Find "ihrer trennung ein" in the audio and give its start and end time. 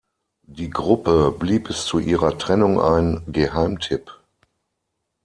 1.99-3.21